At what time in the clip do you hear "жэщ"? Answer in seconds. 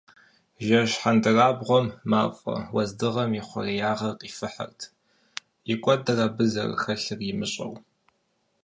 0.65-0.91